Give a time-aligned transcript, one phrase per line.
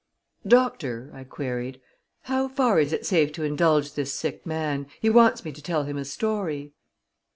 [0.47, 1.79] "Doctor," I queried,
[2.23, 4.87] "how far is it safe to indulge this sick man?
[4.99, 6.73] He wants me to tell him a story."